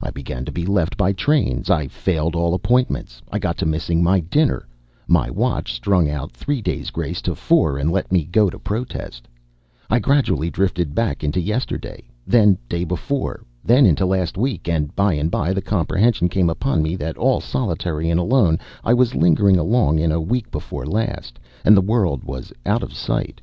[0.00, 4.02] I began to be left by trains, I failed all appointments, I got to missing
[4.02, 4.66] my dinner;
[5.06, 9.28] my watch strung out three days' grace to four and let me go to protest;
[9.90, 15.12] I gradually drifted back into yesterday, then day before, then into last week, and by
[15.12, 19.58] and by the comprehension came upon me that all solitary and alone I was lingering
[19.58, 23.42] along in week before last, and the world was out of sight.